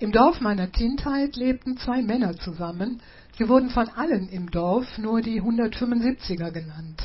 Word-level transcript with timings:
Im 0.00 0.12
Dorf 0.12 0.40
meiner 0.40 0.68
Kindheit 0.68 1.34
lebten 1.34 1.76
zwei 1.76 2.02
Männer 2.02 2.36
zusammen. 2.36 3.02
Sie 3.36 3.48
wurden 3.48 3.68
von 3.68 3.88
allen 3.88 4.28
im 4.28 4.48
Dorf 4.48 4.96
nur 4.96 5.22
die 5.22 5.42
175er 5.42 6.52
genannt. 6.52 7.02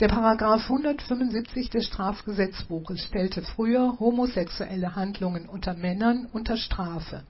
Der 0.00 0.08
Paragraph 0.08 0.64
175 0.64 1.70
des 1.70 1.86
Strafgesetzbuches 1.86 3.02
stellte 3.02 3.40
früher 3.40 3.98
homosexuelle 3.98 4.94
Handlungen 4.94 5.48
unter 5.48 5.72
Männern 5.72 6.28
unter 6.34 6.58
Strafe. 6.58 7.22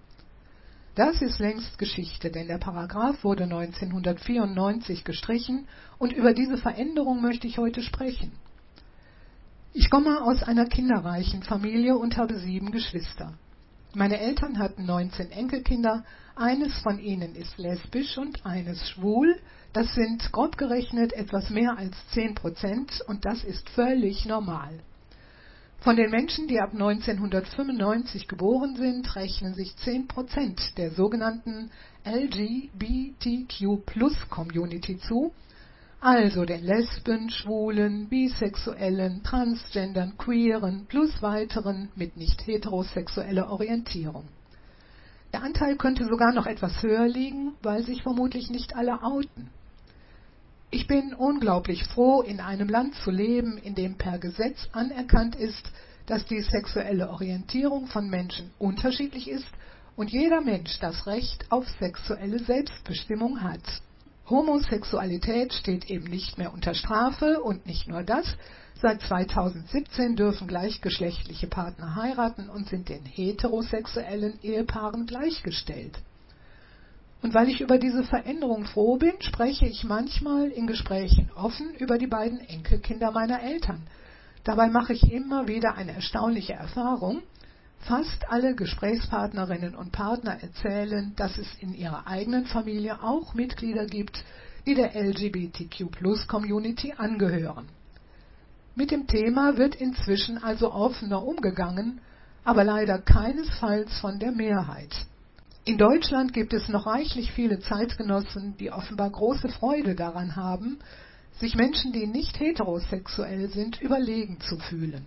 Das 0.97 1.23
ist 1.23 1.39
längst 1.39 1.78
Geschichte, 1.78 2.33
denn 2.33 2.48
der 2.48 2.59
Paragraph 2.59 3.23
wurde 3.23 3.45
1994 3.45 5.05
gestrichen 5.05 5.69
und 5.98 6.12
über 6.12 6.34
diese 6.34 6.56
Veränderung 6.56 7.23
möchte 7.23 7.47
ich 7.47 7.59
heute 7.59 7.83
sprechen. 7.83 8.33
Ich 9.75 9.91
komme 9.91 10.23
aus 10.23 10.42
einer 10.42 10.67
kinderreichen 10.67 11.45
Familie 11.45 11.97
und 11.97 12.17
habe 12.17 12.37
sieben 12.39 12.73
Geschwister. 12.73 13.34
Meine 13.96 14.20
Eltern 14.20 14.59
hatten 14.59 14.84
19 14.84 15.30
Enkelkinder, 15.30 16.05
eines 16.34 16.78
von 16.80 16.98
ihnen 16.98 17.34
ist 17.34 17.56
lesbisch 17.56 18.19
und 18.19 18.44
eines 18.44 18.91
schwul. 18.91 19.41
Das 19.72 19.94
sind 19.94 20.30
grob 20.33 20.58
gerechnet 20.58 21.14
etwas 21.14 21.48
mehr 21.48 21.78
als 21.78 21.97
10 22.11 22.34
Prozent 22.34 23.03
und 23.08 23.25
das 23.25 23.42
ist 23.42 23.70
völlig 23.70 24.27
normal. 24.27 24.80
Von 25.78 25.97
den 25.97 26.11
Menschen, 26.11 26.47
die 26.47 26.61
ab 26.61 26.75
1995 26.75 28.28
geboren 28.28 28.77
sind, 28.77 29.16
rechnen 29.16 29.55
sich 29.55 29.75
10 29.77 30.08
Prozent 30.08 30.77
der 30.77 30.91
sogenannten 30.91 31.70
LGBTQ-Plus-Community 32.05 34.98
zu, 34.98 35.33
also 36.00 36.44
den 36.44 36.64
Lesben, 36.64 37.30
Schwulen, 37.30 38.08
Bisexuellen, 38.08 39.22
Transgendern, 39.22 40.16
Queeren 40.19 40.86
plus 40.86 41.22
weiteren 41.22 41.91
mit 41.97 42.16
nicht 42.16 42.47
heterosexueller 42.47 43.50
Orientierung. 43.50 44.28
Der 45.33 45.42
Anteil 45.42 45.77
könnte 45.77 46.05
sogar 46.05 46.33
noch 46.33 46.47
etwas 46.47 46.83
höher 46.83 47.08
liegen, 47.08 47.55
weil 47.62 47.83
sich 47.83 48.03
vermutlich 48.03 48.50
nicht 48.50 48.77
alle 48.77 49.03
outen. 49.03 49.50
Ich 50.70 50.86
bin 50.86 51.14
unglaublich 51.14 51.84
froh, 51.84 52.22
in 52.22 52.41
einem 52.41 52.69
Land 52.69 52.94
zu 52.97 53.10
leben, 53.10 53.56
in 53.58 53.75
dem 53.75 53.97
per 53.97 54.19
Gesetz 54.19 54.69
anerkannt 54.72 55.36
ist, 55.36 55.70
dass 56.06 56.25
die 56.27 56.41
sexuelle 56.41 57.10
Orientierung 57.10 57.86
von 57.86 58.08
Menschen 58.08 58.50
unterschiedlich 58.58 59.28
ist 59.28 59.48
und 59.97 60.10
jeder 60.10 60.41
Mensch 60.41 60.78
das 60.81 61.06
Recht 61.06 61.50
auf 61.50 61.69
sexuelle 61.81 62.38
Selbstbestimmung 62.38 63.42
hat. 63.42 63.62
Homosexualität 64.28 65.52
steht 65.52 65.88
eben 65.88 66.10
nicht 66.10 66.36
mehr 66.36 66.52
unter 66.52 66.74
Strafe 66.74 67.41
und 67.41 67.66
nicht 67.66 67.86
nur 67.86 68.02
das. 68.02 68.27
Seit 68.82 69.00
2017 69.00 70.16
dürfen 70.16 70.48
gleichgeschlechtliche 70.48 71.46
Partner 71.46 71.94
heiraten 71.94 72.50
und 72.50 72.69
sind 72.69 72.88
den 72.88 73.04
heterosexuellen 73.04 74.38
Ehepaaren 74.42 75.06
gleichgestellt. 75.06 75.98
Und 77.22 77.34
weil 77.34 77.48
ich 77.48 77.60
über 77.60 77.78
diese 77.78 78.02
Veränderung 78.02 78.66
froh 78.66 78.97
bin, 78.97 79.14
spreche 79.20 79.66
ich 79.66 79.84
manchmal 79.84 80.48
in 80.48 80.66
Gesprächen 80.66 81.31
offen 81.34 81.75
über 81.75 81.97
die 81.97 82.06
beiden 82.06 82.41
Enkelkinder 82.41 83.12
meiner 83.12 83.42
Eltern. 83.42 83.86
Dabei 84.44 84.69
mache 84.69 84.92
ich 84.92 85.10
immer 85.10 85.48
wieder 85.48 85.75
eine 85.75 85.92
erstaunliche 85.92 86.53
Erfahrung. 86.53 87.22
Fast 87.81 88.28
alle 88.28 88.54
Gesprächspartnerinnen 88.54 89.75
und 89.76 89.92
Partner 89.92 90.42
erzählen, 90.42 91.12
dass 91.16 91.38
es 91.38 91.47
in 91.60 91.72
ihrer 91.75 92.06
eigenen 92.06 92.47
Familie 92.47 93.03
auch 93.03 93.34
Mitglieder 93.34 93.87
gibt, 93.87 94.25
die 94.66 94.75
der 94.75 94.94
LGBTQ-Plus-Community 94.97 96.94
angehören. 96.97 97.69
Mit 98.75 98.91
dem 98.91 99.06
Thema 99.06 99.56
wird 99.56 99.76
inzwischen 99.76 100.42
also 100.42 100.72
offener 100.72 101.25
umgegangen, 101.25 102.00
aber 102.44 102.65
leider 102.65 102.98
keinesfalls 102.98 103.98
von 104.00 104.19
der 104.19 104.32
Mehrheit. 104.32 104.94
In 105.65 105.78
Deutschland 105.78 106.32
gibt 106.32 106.53
es 106.53 106.69
noch 106.69 106.86
reichlich 106.86 107.32
viele 107.32 107.59
Zeitgenossen, 107.60 108.56
die 108.59 108.70
offenbar 108.70 109.10
große 109.10 109.48
Freude 109.48 109.94
daran 109.94 110.36
haben, 110.36 110.78
sich 111.41 111.56
Menschen, 111.56 111.92
die 111.92 112.06
nicht 112.06 112.38
heterosexuell 112.38 113.48
sind, 113.48 113.81
überlegen 113.81 114.38
zu 114.41 114.59
fühlen. 114.59 115.06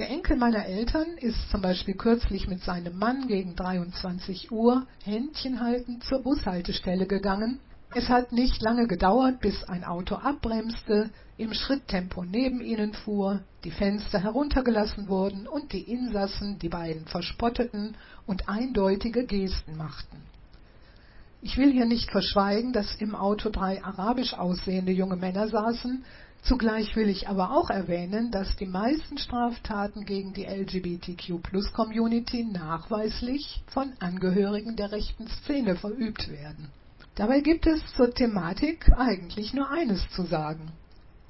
Der 0.00 0.08
Enkel 0.08 0.38
meiner 0.38 0.64
Eltern 0.64 1.18
ist 1.18 1.50
zum 1.50 1.60
Beispiel 1.60 1.92
kürzlich 1.92 2.48
mit 2.48 2.62
seinem 2.62 2.98
Mann 2.98 3.28
gegen 3.28 3.54
23 3.54 4.50
Uhr 4.50 4.86
Händchen 5.04 5.60
haltend 5.60 6.04
zur 6.04 6.22
Bushaltestelle 6.22 7.06
gegangen. 7.06 7.60
Es 7.94 8.08
hat 8.08 8.32
nicht 8.32 8.62
lange 8.62 8.86
gedauert, 8.86 9.40
bis 9.40 9.62
ein 9.64 9.84
Auto 9.84 10.14
abbremste, 10.14 11.10
im 11.36 11.52
Schritttempo 11.52 12.24
neben 12.24 12.62
ihnen 12.62 12.94
fuhr, 12.94 13.40
die 13.62 13.70
Fenster 13.70 14.20
heruntergelassen 14.20 15.06
wurden 15.08 15.46
und 15.46 15.74
die 15.74 15.82
Insassen 15.82 16.58
die 16.58 16.70
beiden 16.70 17.04
verspotteten 17.04 17.94
und 18.26 18.48
eindeutige 18.48 19.26
Gesten 19.26 19.76
machten. 19.76 20.16
Ich 21.42 21.58
will 21.58 21.72
hier 21.72 21.84
nicht 21.86 22.10
verschweigen, 22.10 22.72
dass 22.72 22.94
im 22.96 23.14
Auto 23.14 23.50
drei 23.50 23.84
arabisch 23.84 24.32
aussehende 24.32 24.92
junge 24.92 25.16
Männer 25.16 25.48
saßen, 25.48 26.06
Zugleich 26.42 26.96
will 26.96 27.08
ich 27.08 27.28
aber 27.28 27.52
auch 27.52 27.70
erwähnen, 27.70 28.30
dass 28.30 28.56
die 28.56 28.66
meisten 28.66 29.18
Straftaten 29.18 30.04
gegen 30.04 30.32
die 30.32 30.46
LGBTQ-Plus-Community 30.46 32.44
nachweislich 32.44 33.62
von 33.66 33.92
Angehörigen 34.00 34.74
der 34.74 34.90
rechten 34.90 35.28
Szene 35.28 35.76
verübt 35.76 36.30
werden. 36.30 36.70
Dabei 37.14 37.40
gibt 37.40 37.66
es 37.66 37.80
zur 37.94 38.14
Thematik 38.14 38.90
eigentlich 38.96 39.52
nur 39.52 39.70
eines 39.70 40.08
zu 40.10 40.22
sagen. 40.22 40.72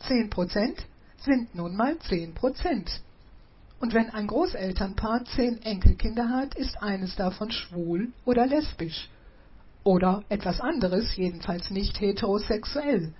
10% 0.02 0.76
sind 1.18 1.54
nun 1.54 1.76
mal 1.76 1.94
10%. 1.94 3.00
Und 3.80 3.94
wenn 3.94 4.10
ein 4.10 4.26
Großelternpaar 4.26 5.24
zehn 5.24 5.60
Enkelkinder 5.62 6.28
hat, 6.28 6.54
ist 6.54 6.80
eines 6.82 7.16
davon 7.16 7.50
schwul 7.50 8.12
oder 8.24 8.46
lesbisch. 8.46 9.08
Oder 9.82 10.22
etwas 10.28 10.60
anderes, 10.60 11.16
jedenfalls 11.16 11.70
nicht 11.70 12.00
heterosexuell. 12.00 13.14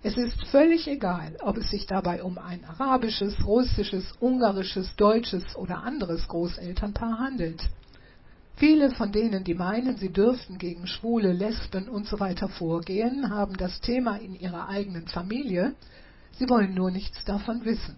Es 0.00 0.16
ist 0.16 0.46
völlig 0.46 0.86
egal, 0.86 1.36
ob 1.40 1.56
es 1.56 1.70
sich 1.70 1.86
dabei 1.86 2.22
um 2.22 2.38
ein 2.38 2.64
arabisches, 2.64 3.34
russisches, 3.44 4.04
ungarisches, 4.20 4.94
deutsches 4.94 5.56
oder 5.56 5.82
anderes 5.82 6.28
Großelternpaar 6.28 7.18
handelt. 7.18 7.60
Viele 8.54 8.92
von 8.92 9.10
denen, 9.10 9.42
die 9.42 9.54
meinen, 9.54 9.96
sie 9.96 10.12
dürften 10.12 10.58
gegen 10.58 10.86
Schwule, 10.86 11.32
Lesben 11.32 11.88
usw. 11.88 12.46
vorgehen, 12.46 13.28
haben 13.30 13.56
das 13.56 13.80
Thema 13.80 14.16
in 14.16 14.34
ihrer 14.38 14.68
eigenen 14.68 15.08
Familie, 15.08 15.74
sie 16.38 16.48
wollen 16.48 16.74
nur 16.74 16.92
nichts 16.92 17.24
davon 17.24 17.64
wissen. 17.64 17.96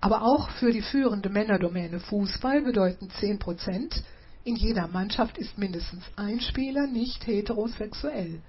Aber 0.00 0.22
auch 0.22 0.48
für 0.52 0.72
die 0.72 0.82
führende 0.82 1.28
Männerdomäne 1.28 2.00
Fußball 2.00 2.62
bedeuten 2.62 3.10
10 3.20 3.38
Prozent, 3.38 4.02
in 4.44 4.56
jeder 4.56 4.88
Mannschaft 4.88 5.36
ist 5.36 5.58
mindestens 5.58 6.04
ein 6.16 6.40
Spieler 6.40 6.86
nicht 6.86 7.26
heterosexuell. 7.26 8.40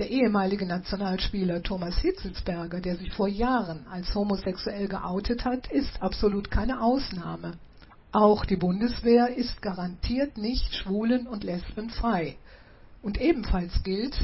Der 0.00 0.08
ehemalige 0.08 0.64
Nationalspieler 0.64 1.62
Thomas 1.62 1.98
Hitzelsberger, 1.98 2.80
der 2.80 2.96
sich 2.96 3.12
vor 3.12 3.28
Jahren 3.28 3.86
als 3.86 4.14
homosexuell 4.14 4.88
geoutet 4.88 5.44
hat, 5.44 5.70
ist 5.70 6.00
absolut 6.00 6.50
keine 6.50 6.80
Ausnahme. 6.80 7.52
Auch 8.10 8.46
die 8.46 8.56
Bundeswehr 8.56 9.36
ist 9.36 9.60
garantiert 9.60 10.38
nicht 10.38 10.74
schwulen- 10.74 11.26
und 11.26 11.44
lesbenfrei. 11.44 12.38
Und 13.02 13.20
ebenfalls 13.20 13.82
gilt, 13.82 14.16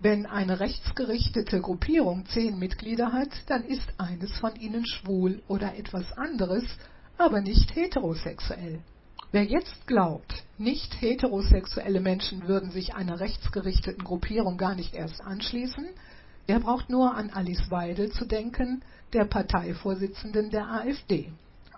wenn 0.00 0.26
eine 0.26 0.58
rechtsgerichtete 0.58 1.60
Gruppierung 1.60 2.26
zehn 2.26 2.58
Mitglieder 2.58 3.12
hat, 3.12 3.30
dann 3.46 3.62
ist 3.62 3.88
eines 3.98 4.36
von 4.38 4.56
ihnen 4.56 4.84
schwul 4.84 5.42
oder 5.46 5.78
etwas 5.78 6.12
anderes, 6.18 6.64
aber 7.18 7.40
nicht 7.40 7.76
heterosexuell. 7.76 8.80
Wer 9.30 9.44
jetzt 9.44 9.86
glaubt, 9.86 10.43
nicht 10.58 11.00
heterosexuelle 11.00 12.00
Menschen 12.00 12.46
würden 12.46 12.70
sich 12.70 12.94
einer 12.94 13.20
rechtsgerichteten 13.20 14.04
Gruppierung 14.04 14.56
gar 14.56 14.74
nicht 14.74 14.94
erst 14.94 15.20
anschließen, 15.20 15.88
der 16.48 16.60
braucht 16.60 16.90
nur 16.90 17.14
an 17.14 17.30
Alice 17.30 17.70
Weidel 17.70 18.12
zu 18.12 18.24
denken, 18.24 18.82
der 19.12 19.24
Parteivorsitzenden 19.24 20.50
der 20.50 20.68
AfD. 20.68 21.32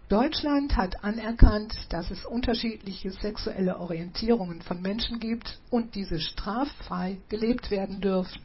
Deutschland 0.09 0.77
hat 0.77 1.03
anerkannt, 1.03 1.75
dass 1.89 2.11
es 2.11 2.25
unterschiedliche 2.25 3.11
sexuelle 3.11 3.79
Orientierungen 3.79 4.63
von 4.63 4.81
Menschen 4.81 5.19
gibt 5.19 5.59
und 5.71 5.95
diese 5.97 6.21
straffrei 6.21 7.19
gelebt 7.29 7.71
werden 7.71 8.01
dürfen. 8.01 8.41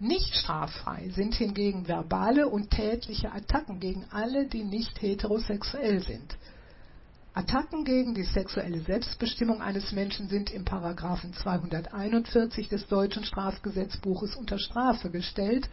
Nicht 0.00 0.34
straffrei 0.34 1.10
sind 1.10 1.36
hingegen 1.36 1.86
verbale 1.86 2.48
und 2.48 2.70
tätliche 2.70 3.30
Attacken 3.30 3.78
gegen 3.78 4.04
alle, 4.10 4.46
die 4.46 4.64
nicht 4.64 5.00
heterosexuell 5.00 6.02
sind. 6.02 6.36
Attacken 7.34 7.84
gegen 7.84 8.14
die 8.14 8.24
sexuelle 8.24 8.80
Selbstbestimmung 8.80 9.62
eines 9.62 9.92
Menschen 9.92 10.28
sind 10.28 10.52
im 10.52 10.66
Paragraphen 10.66 11.32
241 11.32 12.68
des 12.68 12.86
deutschen 12.88 13.24
Strafgesetzbuches 13.24 14.36
unter 14.36 14.58
Strafe 14.58 15.08
gestellt. 15.08 15.66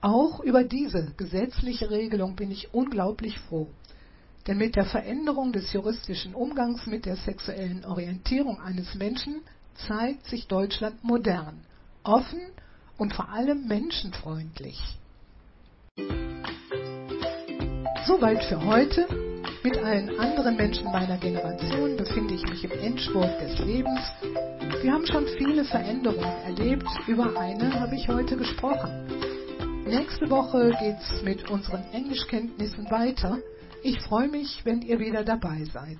Auch 0.00 0.38
über 0.38 0.62
diese 0.62 1.12
gesetzliche 1.16 1.90
Regelung 1.90 2.36
bin 2.36 2.52
ich 2.52 2.72
unglaublich 2.72 3.36
froh. 3.40 3.66
Denn 4.46 4.58
mit 4.58 4.76
der 4.76 4.84
Veränderung 4.84 5.52
des 5.52 5.72
juristischen 5.72 6.34
Umgangs 6.34 6.86
mit 6.86 7.04
der 7.04 7.16
sexuellen 7.16 7.84
Orientierung 7.84 8.60
eines 8.60 8.94
Menschen 8.94 9.40
zeigt 9.88 10.26
sich 10.26 10.46
Deutschland 10.46 11.02
modern, 11.02 11.64
offen 12.04 12.40
und 12.96 13.12
vor 13.12 13.28
allem 13.30 13.66
menschenfreundlich. 13.66 14.80
Soweit 18.06 18.44
für 18.44 18.64
heute. 18.64 19.25
Mit 19.66 19.78
allen 19.78 20.16
anderen 20.20 20.56
Menschen 20.56 20.84
meiner 20.92 21.18
Generation 21.18 21.96
befinde 21.96 22.34
ich 22.34 22.46
mich 22.48 22.62
im 22.62 22.70
Endspurt 22.70 23.40
des 23.40 23.58
Lebens. 23.58 23.98
Wir 24.80 24.92
haben 24.92 25.04
schon 25.04 25.26
viele 25.38 25.64
Veränderungen 25.64 26.36
erlebt, 26.44 26.86
über 27.08 27.36
eine 27.36 27.80
habe 27.80 27.96
ich 27.96 28.06
heute 28.06 28.36
gesprochen. 28.36 29.08
Nächste 29.84 30.30
Woche 30.30 30.70
geht's 30.78 31.20
mit 31.24 31.50
unseren 31.50 31.82
Englischkenntnissen 31.92 32.88
weiter. 32.92 33.38
Ich 33.82 34.00
freue 34.02 34.28
mich, 34.28 34.64
wenn 34.64 34.82
ihr 34.82 35.00
wieder 35.00 35.24
dabei 35.24 35.64
seid. 35.64 35.98